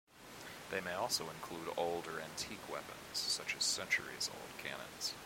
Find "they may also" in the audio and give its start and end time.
0.71-1.29